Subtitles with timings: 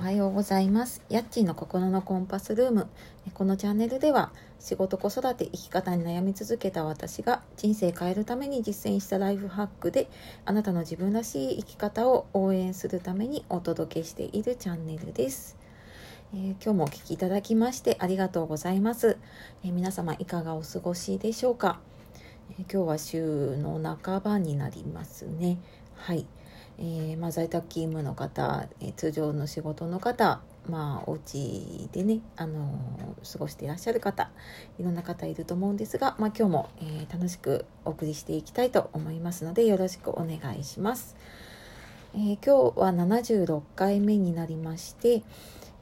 [0.00, 1.02] は、ようございます。
[1.10, 2.86] やっちーの心のコンパスルーム。
[3.34, 10.08] このチャンネルでは仕事子育て生き方に悩み続けた私が人生変えるために実践したライフハックで
[10.46, 15.58] あなたの自分らしい生き方を応援するためにお届けしているチャンネルです。
[16.32, 19.18] えー、今日もお聴きいただきましてありがとうございます。
[19.62, 21.78] えー、皆様いかがお過ごしでしょうか、
[22.58, 25.58] え、今日は週の半ばになりますね。
[25.94, 26.26] はい。
[26.78, 34.30] えー、まあ、在宅勤務の方、えー、通常の仕事の方、まあ、お家でね、あのー、過ごしていらっしゃる方
[34.78, 41.16] いろんな方いると思うんですが、まあ、今日も、え楽しくお送りしていきたいと思いますのでよろしくお願いします。
[42.14, 45.22] え今日は76回目になりまして、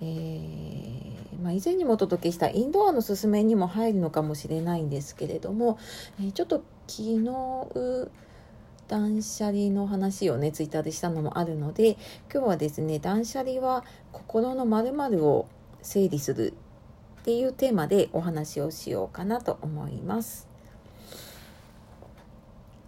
[0.01, 5.79] えー、まあ、以前にもお届けしたインドアのすすめにも入るのかもしれないんですけれども、
[6.23, 8.11] えちょっと昨日
[8.89, 11.99] 断捨離の話をねツイッターでしたのもあるので
[12.33, 15.47] 今日はですね断捨離は心のまるを
[15.83, 16.55] 整理する
[17.21, 20.49] っていうテーマでお話をしようかなと思います。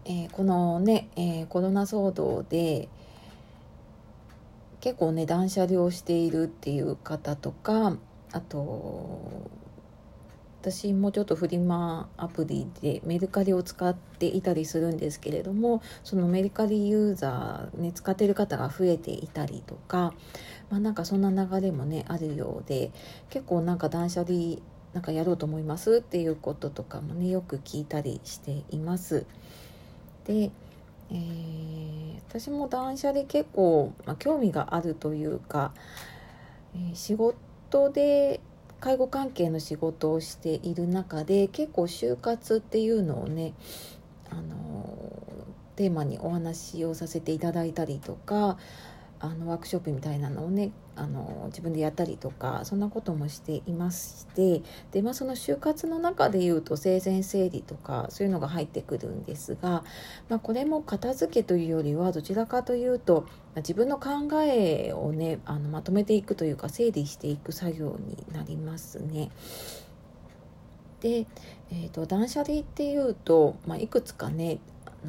[0.06, 2.88] えー、このね、えー、コロナ騒動で
[4.80, 7.96] 結構ね断捨離をしているっていう方とか
[8.32, 9.50] あと
[10.60, 20.12] 私もちょっとフリマアプリでメルカリを使っていたりするんですけれどもそのメルカリユーザーね使ってる方が増えていたりとか
[20.68, 22.92] まあなんかそんな流れもねあるようで
[23.30, 24.56] 結構なんか断捨離
[24.92, 29.24] なんかやろうと思いますっていうこととかもねよく聞いたりしています。
[30.26, 30.50] で
[31.12, 35.72] えー、私も断捨離結構、まあ、興味があるというか、
[36.74, 38.40] えー、仕事で
[38.80, 43.52] 介護関係の仕事をしている中で結構就活っていうのをね
[44.30, 44.70] あの
[45.76, 48.58] テーマにお話をさせていただいたりとか
[49.20, 59.84] あのワークショップみたいなのをねあの自分でやったりとかそんなこともしていましてで、まあ、その就活の中でいうと生前整理とかそういうのが入ってくるんですが、
[60.28, 64.10] まあ、これも片付けというよりはどちらかというとま自分の考
[64.42, 69.30] えをねあのまとめていくというか整理していく作業になりますね。
[71.00, 71.26] で、
[71.72, 74.58] えーと、断捨離っていうと、まあ、いくつかね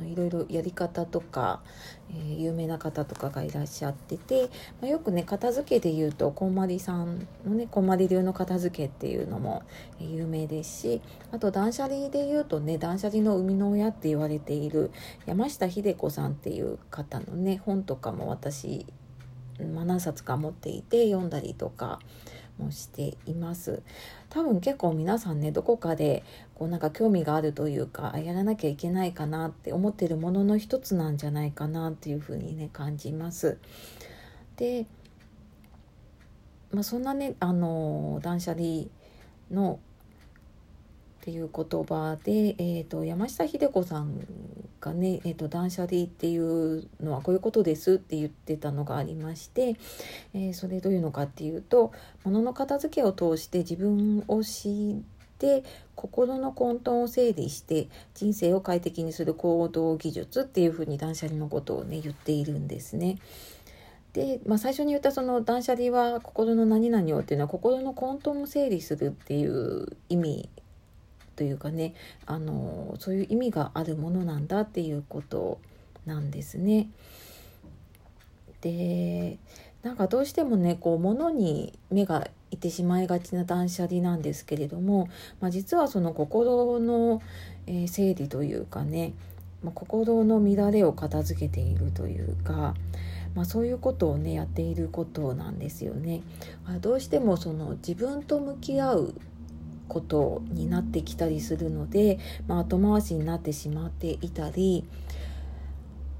[0.05, 1.61] いろいろやり方とか、
[2.09, 4.49] えー、有名な方とかがいらっしゃってて、
[4.81, 9.63] まあ、よくね片付けで言うとこんまりさんのねこんまり流の片付けっていうのも、
[9.99, 14.91] 有名ですしあと断捨離で言うとね断捨離の生みの親って言われている
[15.25, 18.85] 山下秀子さんっていう方のね本とかも私、
[19.73, 21.99] まあ、何冊か持っていて読んだりとか。
[22.61, 23.81] もしています。
[24.29, 26.23] 多分結構皆さんねどこかで
[26.55, 33.57] こうなんか興味があるというかやらなきゃいけないかなって思ってるものの一つなんじゃないかなっていうふうにね感じます。
[34.55, 34.85] で
[36.71, 38.85] まあ、そんなねあの断捨離
[39.51, 39.79] の
[41.21, 44.19] っていう言葉で、えーと、山下秀子さん
[44.81, 49.75] がね、えーと、断捨離っていうのはこういうことですって言ってたのがありまして、
[50.33, 51.93] えー、それどういうのかっていうと
[52.23, 55.01] 物の片付けを通して自分を知っ
[55.37, 55.63] て
[55.95, 63.19] 心の混沌を整理して人生を快適にする行動技術っていうふうに断捨離のことをね言っているんですね。
[64.13, 70.49] で、まあ、最初に言ったその断捨離は心の何々をっていうのは心の混沌を整理するっていう意味
[71.41, 71.95] というかね
[72.27, 75.57] あのそういう意味があるものなんだっていうこと
[76.05, 76.87] なんですね。
[78.61, 79.39] で
[79.81, 85.09] なんかどうしてもねこう物に目がいてしまいがちな断捨離なんですけれども、
[85.39, 87.23] まあ、実はその心の、
[87.65, 89.13] えー、整理というかね、
[89.63, 92.75] まあ、心の乱れを片付けているというか、
[93.33, 96.21] まあ、そういうことをねやっていることなんですよね。
[96.81, 99.15] どうしてもその自分と向き合う
[99.91, 102.17] ことになってきたりするので、
[102.47, 104.87] まあ、後回しになってしまっていたり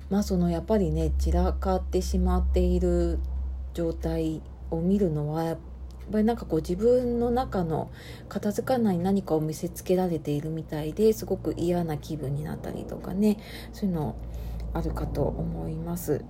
[0.10, 3.18] まあそのやっぱりね散らかってしまっている
[3.74, 4.42] 状態
[4.72, 5.58] を見るのはやっ
[6.12, 7.90] ぱりなんかこう自分の中の
[8.28, 13.38] 片付かない何かを見せつけられているみたいですごく嫌な気分になったりとかね
[13.72, 14.18] そういうの
[14.74, 16.26] あるかと思います。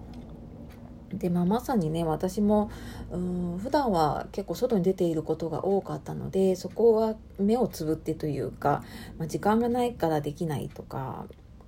[1.13, 2.71] で、まあ、まさにね私も
[3.11, 8.83] うん普段は結構外に出ていることが多かったのでそこは目をつぶってというか、
[9.17, 11.25] まあ、時間がないからできないとか、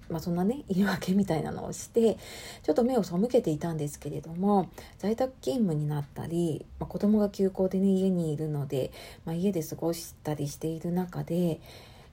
[0.10, 2.18] まあ、そんなね言い訳みたいなのをして
[2.64, 8.92] ちょっと目を背けていたんですけれども在宅勤務になったり、まあ、子供が休校でね家にいるので、
[9.26, 11.60] まあ、家で過ごしたりしている中で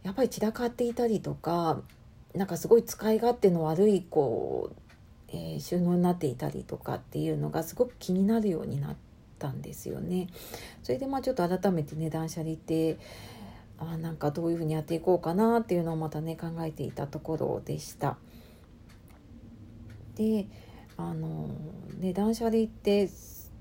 [0.02, 1.82] やっぱり散らかっていたりとか
[2.34, 4.89] なんかすごい使い勝手の悪いこう
[5.32, 8.96] えー、収納になっていたりとかっていうのがすごく気になるようになっ
[9.38, 10.28] たんですよね。
[10.82, 12.98] それでまあちょっと改めてね断捨離って
[13.78, 18.18] あなんかどういうふうにやっていこうかなっていうのをまたね考えていたところでした。
[20.16, 20.46] で
[20.96, 21.48] あの
[21.98, 23.08] ね断捨離って、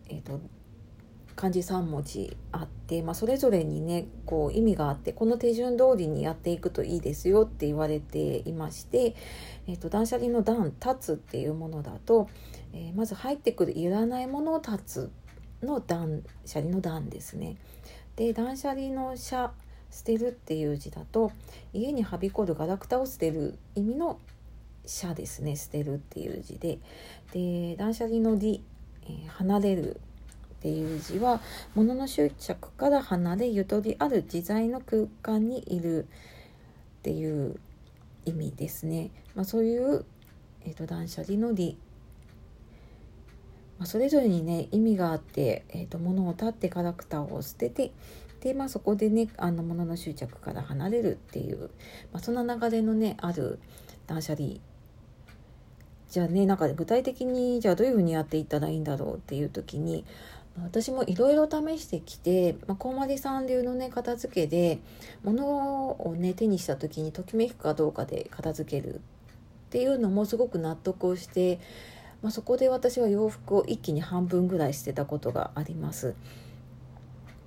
[0.10, 0.42] えーと、
[1.40, 9.16] 漢字3文字あって、まあ、それぞれにねこう意味があってこの手順通りにやっていくといいですよって言われていまして、
[9.66, 12.28] えーと、断捨離の段「立つ」っていうものだと、
[12.74, 15.10] えー、まず入ってくるいらないものを断つ
[15.64, 17.56] の断捨離の段ですね。
[18.18, 19.54] で断捨離の「捨」
[19.92, 21.32] 捨てるっていう字だと
[21.72, 24.20] 家にはびこるガラクタを捨てる意味の
[24.86, 26.80] 捨ですね捨てるっていう字で
[27.32, 28.62] で断捨離の理、
[29.04, 30.02] えー、離れる
[30.60, 31.40] っていう字は
[31.74, 37.58] 物の執着から離れゆとりある自在の空間にいるっていう
[38.26, 39.12] 意味ですね。
[39.36, 40.04] まあ、そういう、
[40.66, 41.78] えーと、断捨離の理、
[43.78, 47.94] まあ、それぞれにね意味があって、えーと、物を立ってカラクターを捨てて
[48.42, 51.70] で、まあ、そこでねあの物の執着から離れるっていう、
[52.12, 53.60] まあ、そんな流れのねある
[54.08, 54.56] 断捨離
[56.10, 60.06] じゃあねなんか具体的にじゃあどういうふうにやっていったらいいんだろうっていう時に
[60.64, 64.80] 私もいろいろ試してきて、まあ、コウマリさん流のね片付けで
[65.24, 69.00] 物をね手にした時にときめくかどうかで片付けるっ
[69.70, 71.60] ていうのもすごく納得をして、
[72.22, 76.16] まあ、そこで私は洋服を一気に半分ぐらい捨てたことがあります。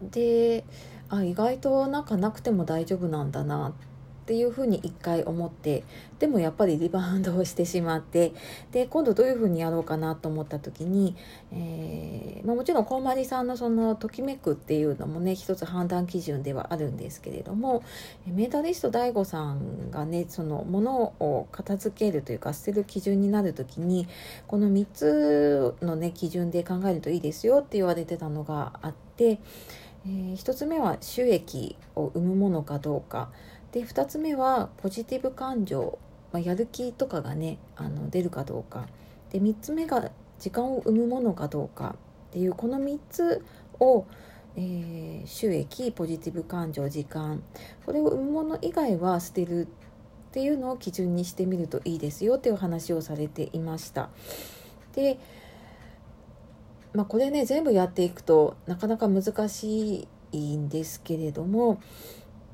[0.02, 0.64] で
[1.08, 3.72] あ意外となんかなくても大丈夫なんだなっ
[4.22, 5.82] っていうふうに一回思って
[6.20, 8.32] でもやっぱりリバウンドをしてしまって
[8.70, 11.16] で今度どういうふうにやろうかなと思った時に、
[11.50, 17.82] えー、まあ、もちろんこんまりさんのそのときめくっていうのもね一つ判断基準ではあるんですけれども
[18.26, 24.06] メンタリスト DAIGO さんがねそのものを片付けるというか捨てる基準になる時に
[24.46, 29.40] この3つのね基準で考えるといいですよって言われてたのがあって、
[30.06, 33.30] えー、1つ目は収益を生むものかどうか。
[33.72, 35.98] で2つ目はポジティブ感情、
[36.30, 38.86] まあ、やる気とかがねあの出るかどうか。
[39.30, 41.96] で3つ目が時間を生むものかどうか。
[42.30, 43.44] っていうこの3つ
[43.80, 44.06] を、
[44.56, 47.42] えー、収益ポジティブ感情時間。
[47.84, 49.68] これを生むもの以外は捨てるっ
[50.32, 52.36] ていうのを基準にしてみるといいですよ。
[52.36, 54.10] っていう話をされていました。
[54.94, 55.18] で
[56.94, 61.80] まあ、これね全部やっていくとなかなか難しいんですけれども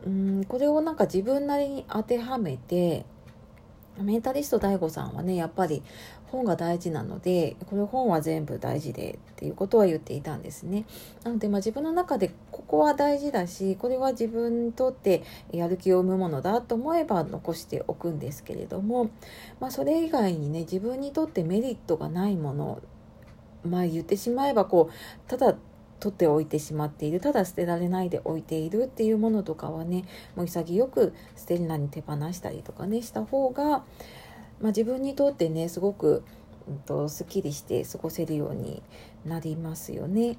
[0.07, 3.05] うんこれをなんか自分なりに当てはめて
[4.01, 5.83] メンタリスト DAIGO さんはねやっぱり
[6.27, 10.85] 本が大事なのでこの本は全部大事でっていうことは言っていたんですね。
[11.25, 15.23] なので、まあ、自分の中でここは大事だしこれは自分にとって
[15.53, 19.11] やる気を生むものだと思えば残しておくんですけれども、
[19.59, 22.83] まあ、それ以外にね自分にとってメリットがないもの
[23.65, 25.57] まあ言ってしまえばこうただ
[26.01, 30.05] 取っておいてしまっているただ捨てられないで置いているっていうものとかはね
[30.37, 33.85] もう潔く捨てるなに手放したりとかねした方が、まあ、
[34.67, 36.25] 自分にとってねすごく、
[36.69, 38.83] うんと、すっきりして過ごせるように
[39.25, 40.37] なりますよね。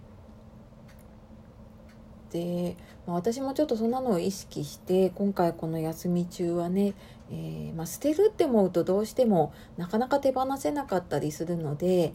[2.31, 6.93] で、まあ、私もちょっとそんなのを意識して今回この休み中はね、
[7.31, 12.13] えー、まあ、捨てるって思うとどうしてもなかなか手放せなかったりするので、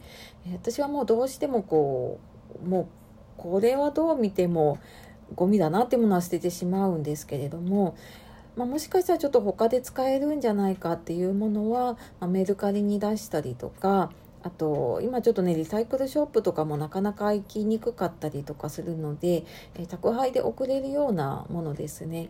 [0.53, 2.19] 私はもうどうしてもこ
[2.63, 2.87] うもう
[3.37, 4.79] これはどう見ても
[5.33, 7.95] ゴミだなってものは捨ててしまうんですけれども、
[8.55, 14.11] まあ、もしかしたらちょっと他で使えるんじゃないかっていうものは、まあ、メルカリに出したりとか
[14.45, 22.29] あと今ちょっとねリサイクルショップとかもなかなか行きにくかったりとかするので、え宅配で送れるようなものですね、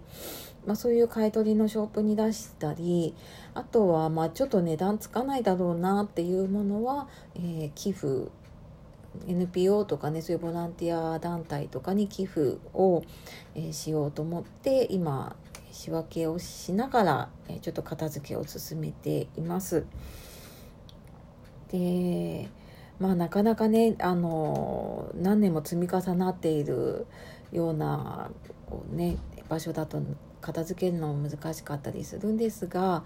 [0.66, 3.14] まあ、そういう買い取りのショップに出したり
[3.54, 8.30] あとはまあちょっと値段つかないだろうなっていうものは、えー、寄付
[9.28, 13.04] NPO とかねそういうボランティア団体とかに寄付を、
[13.56, 15.36] え、しようと思って今
[15.72, 19.86] 仕分けをしながら、え、ちょっと片付けを進めています。
[21.72, 22.50] で
[23.00, 27.08] まあなかなかねあの何年も積み重なっている
[27.52, 28.30] ような
[28.70, 29.18] こう、ね、
[29.50, 30.02] 場所だと
[30.42, 33.04] 片付けるのも難しかったりするんですが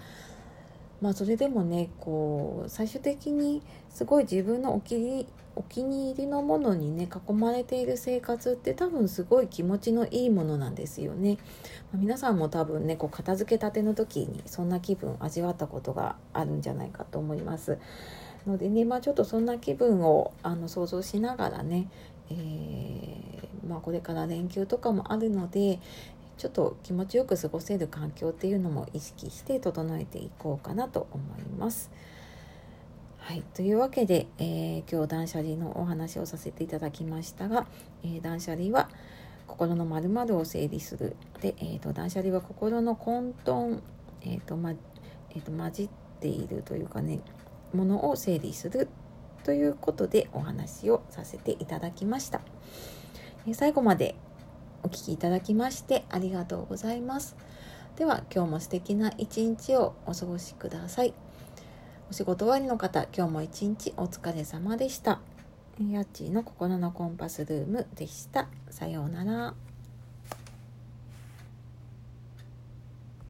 [1.01, 11.37] まあそれでもねこう最終的にすごい自分のお気にお気に入りのものにね囲まれている生活って多分すごい気持ちのいいものなんですよね。
[11.91, 17.77] まあ、皆さんも多分ねこう片付けたての時にそんな気分味わったことがあるんじゃないかと思います。
[18.47, 21.89] のでねまあちょっとそんな気分をあの想像しながらね、
[22.31, 25.79] えー、まあ、これから連休とかもあるので、
[26.39, 31.91] ちょっと気持ちよく過ごせる環境っていうのも意識して整えていこうかなと思います。
[33.17, 37.67] はい、というわけで、えー、今日断捨離のお話をさせていただきましたが、
[38.03, 38.89] えー、断捨離は
[39.47, 41.17] 心のまるを整理する。
[41.41, 43.81] で、えーと、断捨離は心の混沌、
[44.21, 45.89] えーとまえーと、混じっ
[46.21, 47.19] ているというかね
[47.73, 48.87] ものを整理する
[49.43, 52.41] ということでお話をさせていただきました、
[53.47, 54.15] え、最後まで
[54.83, 57.35] お聴きいただきましてありがとうございます
[57.99, 61.13] では今日も素敵な一日をお過ごしください。
[62.09, 65.19] お仕事終わりの方、今日も一日お疲れ様でした。
[65.91, 68.47] やっちーの心のコンパスルームでした。
[68.69, 69.68] さようなら。